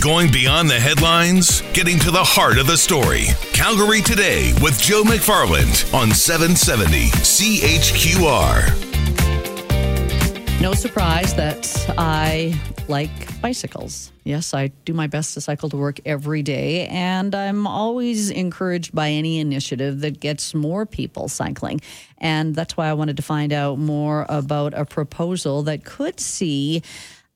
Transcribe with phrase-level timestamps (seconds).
[0.00, 3.26] Going beyond the headlines, getting to the heart of the story.
[3.52, 8.70] Calgary Today with Joe McFarland on 770 CHQR.
[10.58, 11.68] No surprise that
[11.98, 12.58] I
[12.88, 13.10] like
[13.42, 14.10] bicycles.
[14.24, 18.94] Yes, I do my best to cycle to work every day, and I'm always encouraged
[18.94, 21.78] by any initiative that gets more people cycling.
[22.16, 26.82] And that's why I wanted to find out more about a proposal that could see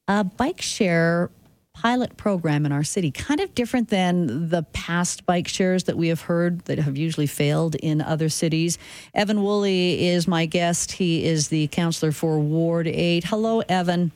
[0.08, 1.28] a bike share
[1.84, 6.08] pilot program in our city, kind of different than the past bike shares that we
[6.08, 8.78] have heard that have usually failed in other cities.
[9.12, 10.92] Evan Woolley is my guest.
[10.92, 13.24] He is the councillor for Ward 8.
[13.24, 14.12] Hello, Evan.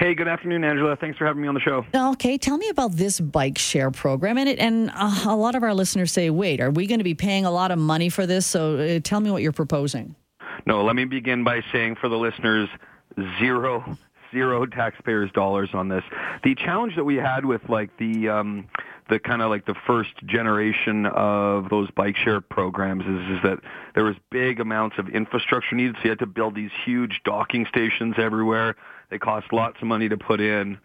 [0.00, 0.96] Hey, good afternoon, Angela.
[0.96, 1.86] Thanks for having me on the show.
[1.94, 4.36] Okay, tell me about this bike share program.
[4.36, 7.04] And it, and uh, a lot of our listeners say, "Wait, are we going to
[7.04, 10.16] be paying a lot of money for this?" So, uh, tell me what you're proposing.
[10.66, 12.68] No, let me begin by saying for the listeners,
[13.38, 13.96] zero
[14.32, 16.02] zero taxpayers' dollars on this.
[16.42, 18.68] The challenge that we had with like the um,
[19.08, 23.58] the kind of like the first generation of those bike share programs is, is that
[23.94, 25.96] there was big amounts of infrastructure needed.
[25.96, 28.76] So you had to build these huge docking stations everywhere.
[29.10, 30.78] They cost lots of money to put in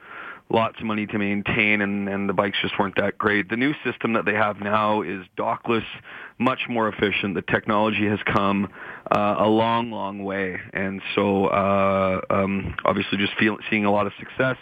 [0.50, 3.50] lots of money to maintain and, and the bikes just weren't that great.
[3.50, 5.86] The new system that they have now is dockless,
[6.40, 7.36] much more efficient.
[7.36, 8.72] The technology has come
[9.12, 10.60] uh, a long, long way.
[10.74, 14.58] And so uh, um, obviously just feel, seeing a lot of success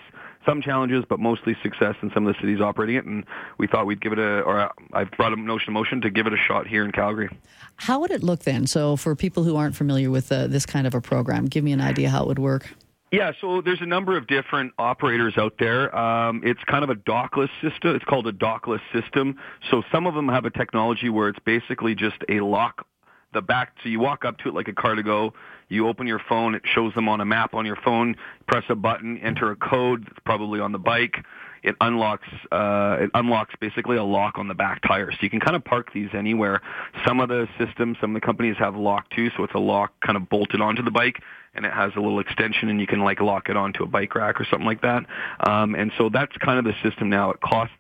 [0.45, 3.06] some challenges, but mostly success in some of the cities operating it.
[3.06, 3.25] And
[3.58, 6.28] we thought we'd give it a, or I've brought a notion of motion to give
[6.28, 7.36] it a shot here in Calgary.
[7.78, 8.67] How would it look then?
[8.67, 11.72] So for people who aren't familiar with uh, this kind of a program, give me
[11.72, 12.75] an idea how it would work.
[13.16, 15.95] Yeah, so there's a number of different operators out there.
[15.95, 17.95] Um, it's kind of a dockless system.
[17.95, 19.38] It's called a dockless system.
[19.72, 22.85] So some of them have a technology where it's basically just a lock
[23.33, 23.72] the back.
[23.81, 25.33] So you walk up to it like a car to go.
[25.69, 26.55] You open your phone.
[26.55, 28.17] It shows them on a map on your phone.
[28.49, 31.23] Press a button, enter a code that's probably on the bike.
[31.66, 32.27] It unlocks.
[32.52, 35.63] Uh, it unlocks basically a lock on the back tire, so you can kind of
[35.66, 36.61] park these anywhere.
[37.05, 39.94] Some of the systems, some of the companies have lock too, so it's a lock
[40.01, 41.22] kind of bolted onto the bike
[41.56, 44.13] and it has a little extension and you can like lock it onto a bike
[44.13, 45.06] rack or something like that.
[45.47, 47.31] Um, and so that's kind of the system now.
[47.31, 47.73] It costs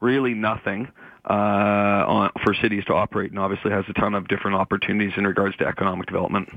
[0.00, 0.88] really nothing
[1.28, 5.26] uh, on, for cities to operate and obviously has a ton of different opportunities in
[5.26, 6.48] regards to economic development.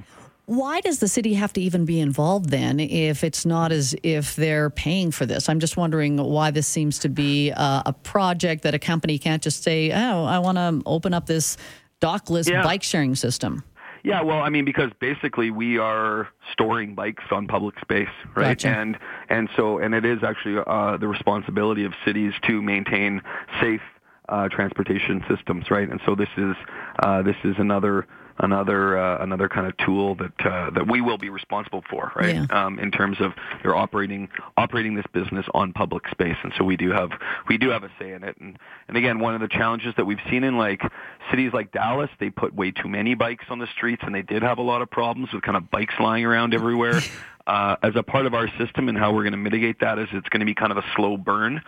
[0.45, 4.35] Why does the city have to even be involved then if it's not as if
[4.35, 5.47] they're paying for this?
[5.47, 9.41] I'm just wondering why this seems to be uh, a project that a company can't
[9.41, 11.57] just say, oh, I want to open up this
[12.01, 12.63] dockless yeah.
[12.63, 13.63] bike sharing system.
[14.03, 18.57] Yeah, well, I mean, because basically we are storing bikes on public space, right?
[18.57, 18.69] Gotcha.
[18.69, 18.97] And
[19.29, 23.21] and so and it is actually uh, the responsibility of cities to maintain
[23.61, 23.81] safe
[24.31, 25.89] uh, transportation systems, right?
[25.89, 26.55] And so this is
[26.99, 28.07] uh, this is another
[28.39, 32.35] another uh, another kind of tool that uh, that we will be responsible for, right?
[32.35, 32.45] Yeah.
[32.49, 36.77] Um, in terms of they're operating operating this business on public space, and so we
[36.77, 37.11] do have
[37.47, 38.37] we do have a say in it.
[38.39, 40.81] And and again, one of the challenges that we've seen in like
[41.29, 44.43] cities like Dallas, they put way too many bikes on the streets, and they did
[44.43, 46.99] have a lot of problems with kind of bikes lying around everywhere.
[47.47, 50.07] Uh, as a part of our system and how we're going to mitigate that is
[50.13, 51.59] it's going to be kind of a slow burn.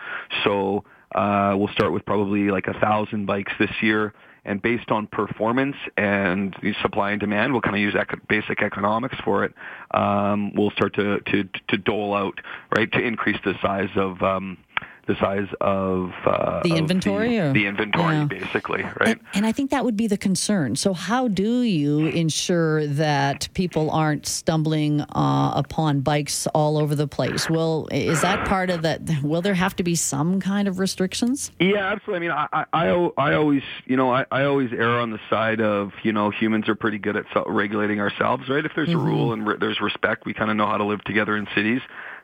[0.44, 4.14] So uh, we'll start with probably like a thousand bikes this year
[4.44, 9.16] and based on performance and supply and demand, we'll kind of use eco- basic economics
[9.24, 9.54] for it.
[9.92, 12.40] Um, we'll start to, to to dole out
[12.76, 14.58] right to increase the size of um,
[15.06, 18.24] the size of uh, the inventory, the, the inventory, yeah.
[18.24, 19.08] basically, right?
[19.08, 20.76] And, and, I think that would be the concern.
[20.76, 27.06] So, how do you ensure that people aren't stumbling uh, upon bikes all over the
[27.06, 27.48] place?
[27.50, 29.02] Well, is that part of that?
[29.22, 31.50] Will there have to be some kind of restrictions?
[31.58, 32.28] Yeah, absolutely.
[32.28, 35.60] I mean, I, I, I always, you know, I, I always err on the side
[35.60, 38.64] of, you know, humans are pretty good at regulating ourselves, right?
[38.64, 39.00] If there's mm-hmm.
[39.00, 41.46] a rule and re- there's respect, we kind of know how to live together in
[41.54, 41.80] cities.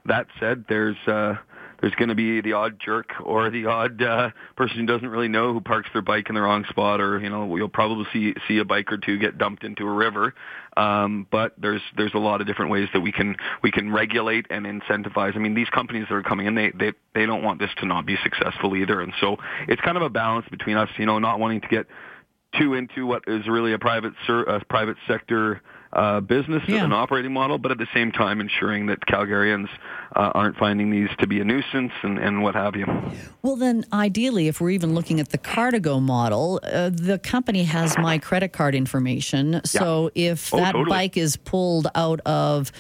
[0.07, 1.37] That said, there's uh,
[1.81, 5.29] there's going to be the odd jerk or the odd uh, person who doesn't really
[5.29, 8.35] know who parks their bike in the wrong spot, or you know you'll probably see
[8.47, 10.35] see a bike or two get dumped into a river.
[10.77, 14.47] Um, but there's there's a lot of different ways that we can we can regulate
[14.51, 15.35] and incentivize.
[15.35, 17.87] I mean, these companies that are coming in, they they they don't want this to
[17.87, 19.37] not be successful either, and so
[19.69, 21.87] it's kind of a balance between us, you know, not wanting to get
[22.59, 26.84] too into what is really a private ser- a private sector uh, business yeah.
[26.84, 29.69] and operating model, but at the same time ensuring that Calgarians
[30.14, 32.87] uh, aren't finding these to be a nuisance and, and what have you.
[33.42, 37.96] Well, then, ideally, if we're even looking at the Car2Go model, uh, the company has
[37.98, 39.60] my credit card information.
[39.64, 40.32] So yeah.
[40.32, 40.90] if oh, that totally.
[40.90, 42.70] bike is pulled out of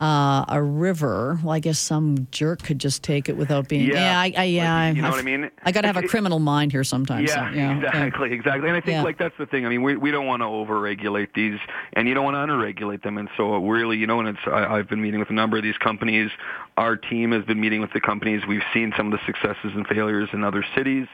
[0.00, 1.38] uh, a river.
[1.42, 3.86] Well, I guess some jerk could just take it without being.
[3.86, 4.74] Yeah, yeah, I, I yeah.
[4.74, 5.50] Like, you know I've, what I mean.
[5.62, 7.28] I got to have a criminal mind here sometimes.
[7.28, 8.34] Yeah, so, yeah exactly, okay.
[8.34, 8.68] exactly.
[8.68, 9.02] And I think yeah.
[9.02, 9.66] like that's the thing.
[9.66, 11.58] I mean, we we don't want to overregulate these,
[11.94, 13.18] and you don't want to underregulate them.
[13.18, 15.62] And so really, you know, and it's I, I've been meeting with a number of
[15.62, 16.30] these companies
[16.76, 18.42] our team has been meeting with the companies.
[18.46, 21.06] We've seen some of the successes and failures in other cities.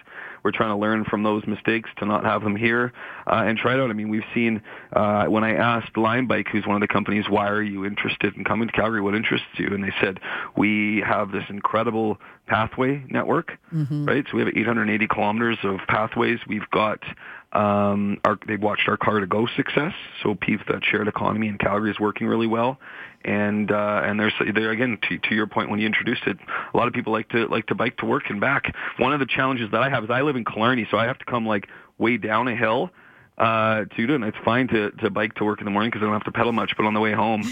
[0.43, 2.93] We're trying to learn from those mistakes to not have them here
[3.29, 3.89] uh, and try it out.
[3.89, 4.61] I mean, we've seen
[4.93, 8.43] uh, when I asked LimeBike, who's one of the companies, why are you interested in
[8.43, 9.01] coming to Calgary?
[9.01, 9.69] What interests you?
[9.69, 10.19] And they said
[10.57, 12.19] we have this incredible
[12.53, 14.05] pathway network, mm-hmm.
[14.05, 14.27] right?
[14.31, 16.39] So we have 880 kilometers of pathways.
[16.47, 16.99] We've got
[17.55, 19.95] um, our, they've watched our Car2Go success.
[20.23, 22.79] So PEEF, that shared economy in Calgary is working really well.
[23.25, 26.37] And uh, and there's there again to, to your point when you introduced it,
[26.75, 28.75] a lot of people like to like to bike to work and back.
[28.99, 31.19] One of the challenges that I have is I live in Killarney, so I have
[31.19, 31.69] to come like
[31.99, 32.91] way down a hill
[33.39, 34.17] uh, to do it.
[34.17, 36.25] And it's fine to to bike to work in the morning because I don't have
[36.25, 36.73] to pedal much.
[36.77, 37.43] But on the way home,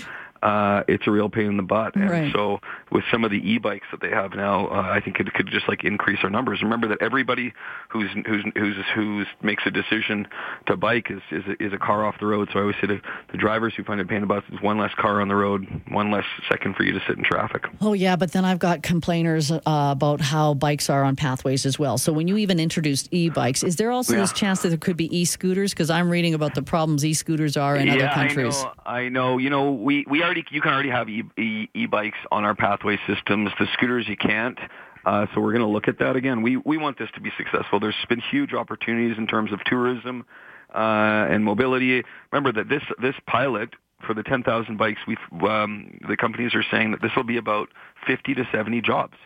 [0.43, 1.95] uh, it's a real pain in the butt.
[1.95, 2.33] And right.
[2.33, 2.61] so
[2.91, 5.69] with some of the e-bikes that they have now, uh, I think it could just
[5.69, 6.63] like increase our numbers.
[6.63, 7.53] Remember that everybody
[7.89, 10.27] who's who's who's who's makes a decision
[10.67, 12.49] to bike is is a, is a car off the road.
[12.53, 13.01] So I always say to
[13.31, 15.37] the drivers who find it pain in the butt, is one less car on the
[15.37, 17.65] road, one less second for you to sit in traffic.
[17.81, 21.79] Oh yeah, but then I've got complainers uh, about how bikes are on pathways as
[21.79, 21.99] well.
[21.99, 24.21] So when you even introduced e-bikes, is there also yeah.
[24.21, 25.73] this chance that there could be e-scooters?
[25.73, 28.57] Because I'm reading about the problems e-scooters are in yeah, other countries.
[28.57, 28.75] I know.
[29.01, 29.39] I know.
[29.39, 32.55] You know, we we are already you can already have e, e, e-bikes on our
[32.55, 33.51] pathway systems.
[33.59, 34.59] The scooters you can't.
[35.05, 36.43] Uh, so we're going to look at that again.
[36.43, 37.81] We we want this to be successful.
[37.81, 40.25] There's been huge opportunities in terms of tourism
[40.73, 42.05] uh, and mobility.
[42.31, 43.71] Remember that this this pilot
[44.07, 45.17] for the 10,000 bikes, we
[45.47, 47.69] um, the companies are saying that this will be about
[48.07, 49.17] 50 to 70 jobs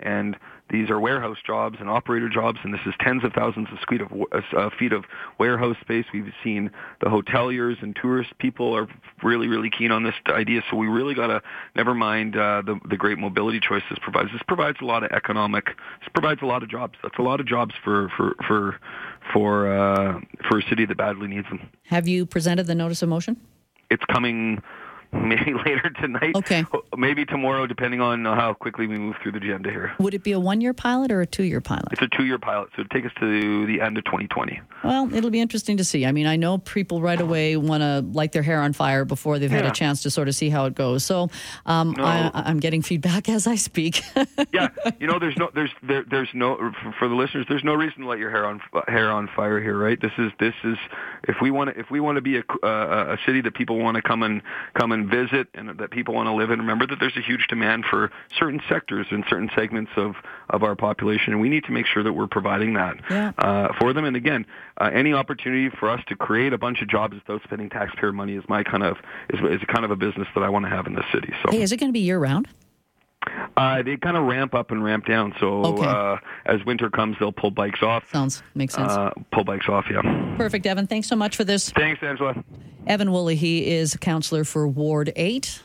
[0.00, 0.36] and
[0.70, 4.00] these are warehouse jobs and operator jobs, and this is tens of thousands of feet
[4.00, 4.10] of,
[4.56, 5.04] uh, feet of
[5.38, 6.06] warehouse space.
[6.12, 6.70] We've seen
[7.00, 8.88] the hoteliers and tourist people are
[9.22, 10.62] really, really keen on this idea.
[10.70, 11.42] So we really got to
[11.76, 14.30] never mind uh, the the great mobility choice this provides.
[14.32, 15.66] This provides a lot of economic.
[15.66, 16.94] This provides a lot of jobs.
[17.02, 18.80] That's a lot of jobs for for for
[19.32, 21.68] for uh, for a city that badly needs them.
[21.84, 23.36] Have you presented the notice of motion?
[23.90, 24.62] It's coming
[25.22, 26.34] maybe later tonight.
[26.34, 26.64] Okay.
[26.96, 29.92] Maybe tomorrow, depending on how quickly we move through the agenda here.
[29.98, 31.86] Would it be a one-year pilot or a two-year pilot?
[31.92, 34.60] It's a two-year pilot, so it take us to the end of 2020.
[34.82, 36.04] Well, it'll be interesting to see.
[36.04, 39.38] I mean, I know people right away want to light their hair on fire before
[39.38, 41.04] they've had a chance to sort of see how it goes.
[41.04, 41.28] So
[41.66, 42.04] um, no.
[42.04, 44.02] I, am getting feedback as I speak.
[44.52, 44.68] yeah,
[44.98, 48.02] you know, there's no, there's, there, there's no, for, for the listeners, there's no reason
[48.02, 50.00] to light your hair on hair on fire here, right?
[50.00, 50.76] This is, this is,
[51.24, 53.78] if we want to, if we want to be a, uh, a city that people
[53.78, 54.42] want to come and
[54.74, 56.58] come and visit and that people want to live in.
[56.58, 60.14] Remember that there's a huge demand for certain sectors and certain segments of,
[60.50, 63.32] of our population, and we need to make sure that we're providing that yeah.
[63.38, 64.04] uh, for them.
[64.04, 64.46] And again,
[64.78, 68.34] uh, any opportunity for us to create a bunch of jobs without spending taxpayer money
[68.34, 68.96] is my kind of
[69.30, 71.32] is, is kind of a business that I want to have in the city.
[71.42, 72.48] So, hey, is it going to be year round?
[73.56, 75.34] Uh, they kind of ramp up and ramp down.
[75.38, 75.86] So okay.
[75.86, 76.16] uh,
[76.46, 78.04] as winter comes, they'll pull bikes off.
[78.12, 78.92] Sounds makes sense.
[78.92, 80.02] Uh, pull bikes off, yeah.
[80.36, 80.86] Perfect, Evan.
[80.86, 81.70] Thanks so much for this.
[81.70, 82.34] Thanks, Angela.
[82.86, 85.62] Evan Woolley, he is a councillor for Ward 8.